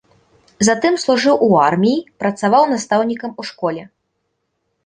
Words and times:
Затым 0.67 0.93
служыў 1.03 1.35
у 1.47 1.49
арміі, 1.67 1.99
працаваў 2.23 2.63
настаўнікам 2.73 3.31
у 3.45 3.47
школе. 3.51 3.83